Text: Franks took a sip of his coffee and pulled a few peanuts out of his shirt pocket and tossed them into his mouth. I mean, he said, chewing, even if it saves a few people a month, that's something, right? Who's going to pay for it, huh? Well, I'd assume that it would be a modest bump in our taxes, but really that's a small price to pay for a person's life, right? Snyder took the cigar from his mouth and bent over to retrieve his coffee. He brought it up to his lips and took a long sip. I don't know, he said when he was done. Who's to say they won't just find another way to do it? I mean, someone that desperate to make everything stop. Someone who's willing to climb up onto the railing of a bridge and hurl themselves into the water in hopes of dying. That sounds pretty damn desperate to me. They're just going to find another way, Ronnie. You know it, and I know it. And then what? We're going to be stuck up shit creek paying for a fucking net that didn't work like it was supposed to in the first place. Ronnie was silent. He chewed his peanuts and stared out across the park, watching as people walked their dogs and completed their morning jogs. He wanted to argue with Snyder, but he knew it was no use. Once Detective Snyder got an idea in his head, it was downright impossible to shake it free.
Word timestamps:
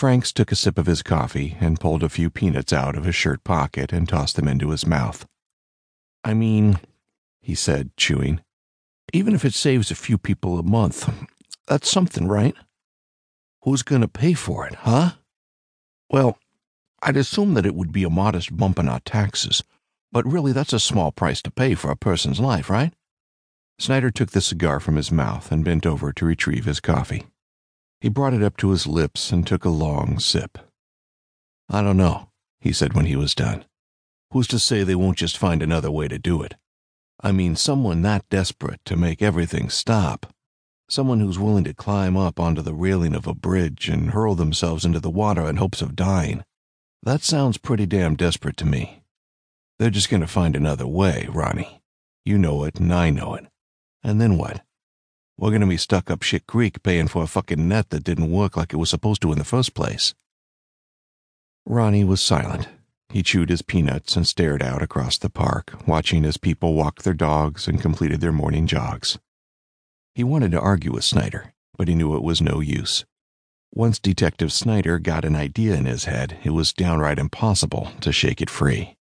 Franks 0.00 0.32
took 0.32 0.50
a 0.50 0.56
sip 0.56 0.78
of 0.78 0.86
his 0.86 1.02
coffee 1.02 1.58
and 1.60 1.78
pulled 1.78 2.02
a 2.02 2.08
few 2.08 2.30
peanuts 2.30 2.72
out 2.72 2.96
of 2.96 3.04
his 3.04 3.14
shirt 3.14 3.44
pocket 3.44 3.92
and 3.92 4.08
tossed 4.08 4.34
them 4.36 4.48
into 4.48 4.70
his 4.70 4.86
mouth. 4.86 5.26
I 6.24 6.32
mean, 6.32 6.80
he 7.42 7.54
said, 7.54 7.94
chewing, 7.98 8.40
even 9.12 9.34
if 9.34 9.44
it 9.44 9.52
saves 9.52 9.90
a 9.90 9.94
few 9.94 10.16
people 10.16 10.58
a 10.58 10.62
month, 10.62 11.06
that's 11.66 11.90
something, 11.90 12.26
right? 12.26 12.54
Who's 13.64 13.82
going 13.82 14.00
to 14.00 14.08
pay 14.08 14.32
for 14.32 14.66
it, 14.66 14.74
huh? 14.74 15.16
Well, 16.08 16.38
I'd 17.02 17.18
assume 17.18 17.52
that 17.52 17.66
it 17.66 17.74
would 17.74 17.92
be 17.92 18.04
a 18.04 18.08
modest 18.08 18.56
bump 18.56 18.78
in 18.78 18.88
our 18.88 19.00
taxes, 19.00 19.62
but 20.10 20.24
really 20.24 20.52
that's 20.52 20.72
a 20.72 20.80
small 20.80 21.12
price 21.12 21.42
to 21.42 21.50
pay 21.50 21.74
for 21.74 21.90
a 21.90 21.94
person's 21.94 22.40
life, 22.40 22.70
right? 22.70 22.94
Snyder 23.78 24.10
took 24.10 24.30
the 24.30 24.40
cigar 24.40 24.80
from 24.80 24.96
his 24.96 25.12
mouth 25.12 25.52
and 25.52 25.62
bent 25.62 25.84
over 25.84 26.10
to 26.10 26.24
retrieve 26.24 26.64
his 26.64 26.80
coffee. 26.80 27.26
He 28.00 28.08
brought 28.08 28.34
it 28.34 28.42
up 28.42 28.56
to 28.58 28.70
his 28.70 28.86
lips 28.86 29.30
and 29.30 29.46
took 29.46 29.64
a 29.64 29.70
long 29.70 30.18
sip. 30.18 30.58
I 31.68 31.82
don't 31.82 31.98
know, 31.98 32.30
he 32.60 32.72
said 32.72 32.94
when 32.94 33.06
he 33.06 33.16
was 33.16 33.34
done. 33.34 33.64
Who's 34.32 34.46
to 34.48 34.58
say 34.58 34.82
they 34.82 34.94
won't 34.94 35.18
just 35.18 35.36
find 35.36 35.62
another 35.62 35.90
way 35.90 36.08
to 36.08 36.18
do 36.18 36.42
it? 36.42 36.54
I 37.22 37.32
mean, 37.32 37.56
someone 37.56 38.00
that 38.02 38.28
desperate 38.30 38.80
to 38.86 38.96
make 38.96 39.20
everything 39.20 39.68
stop. 39.68 40.32
Someone 40.88 41.20
who's 41.20 41.38
willing 41.38 41.64
to 41.64 41.74
climb 41.74 42.16
up 42.16 42.40
onto 42.40 42.62
the 42.62 42.74
railing 42.74 43.14
of 43.14 43.26
a 43.26 43.34
bridge 43.34 43.88
and 43.88 44.12
hurl 44.12 44.34
themselves 44.34 44.84
into 44.84 45.00
the 45.00 45.10
water 45.10 45.48
in 45.48 45.56
hopes 45.56 45.82
of 45.82 45.94
dying. 45.94 46.42
That 47.02 47.22
sounds 47.22 47.58
pretty 47.58 47.86
damn 47.86 48.16
desperate 48.16 48.56
to 48.58 48.66
me. 48.66 49.02
They're 49.78 49.90
just 49.90 50.10
going 50.10 50.20
to 50.22 50.26
find 50.26 50.56
another 50.56 50.86
way, 50.86 51.28
Ronnie. 51.30 51.82
You 52.24 52.38
know 52.38 52.64
it, 52.64 52.80
and 52.80 52.92
I 52.92 53.10
know 53.10 53.34
it. 53.34 53.46
And 54.02 54.20
then 54.20 54.38
what? 54.38 54.62
We're 55.40 55.48
going 55.48 55.62
to 55.62 55.66
be 55.66 55.78
stuck 55.78 56.10
up 56.10 56.22
shit 56.22 56.46
creek 56.46 56.82
paying 56.82 57.08
for 57.08 57.22
a 57.22 57.26
fucking 57.26 57.66
net 57.66 57.88
that 57.88 58.04
didn't 58.04 58.30
work 58.30 58.58
like 58.58 58.74
it 58.74 58.76
was 58.76 58.90
supposed 58.90 59.22
to 59.22 59.32
in 59.32 59.38
the 59.38 59.44
first 59.44 59.72
place. 59.72 60.12
Ronnie 61.64 62.04
was 62.04 62.20
silent. 62.20 62.68
He 63.08 63.22
chewed 63.22 63.48
his 63.48 63.62
peanuts 63.62 64.16
and 64.16 64.26
stared 64.26 64.62
out 64.62 64.82
across 64.82 65.16
the 65.16 65.30
park, 65.30 65.72
watching 65.86 66.26
as 66.26 66.36
people 66.36 66.74
walked 66.74 67.04
their 67.04 67.14
dogs 67.14 67.66
and 67.66 67.80
completed 67.80 68.20
their 68.20 68.32
morning 68.32 68.66
jogs. 68.66 69.18
He 70.14 70.22
wanted 70.22 70.50
to 70.52 70.60
argue 70.60 70.92
with 70.92 71.04
Snyder, 71.04 71.54
but 71.78 71.88
he 71.88 71.94
knew 71.94 72.14
it 72.14 72.22
was 72.22 72.42
no 72.42 72.60
use. 72.60 73.06
Once 73.72 73.98
Detective 73.98 74.52
Snyder 74.52 74.98
got 74.98 75.24
an 75.24 75.36
idea 75.36 75.74
in 75.74 75.86
his 75.86 76.04
head, 76.04 76.36
it 76.44 76.50
was 76.50 76.74
downright 76.74 77.18
impossible 77.18 77.92
to 78.02 78.12
shake 78.12 78.42
it 78.42 78.50
free. 78.50 78.94